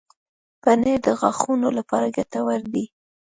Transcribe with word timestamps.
پنېر 0.61 0.99
د 1.05 1.07
غاښونو 1.19 1.69
لپاره 1.77 2.13
ګټور 2.17 2.61
دی. 2.73 2.85